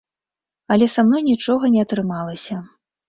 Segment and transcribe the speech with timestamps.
[0.75, 2.59] Але са мной нічога не атрымалася.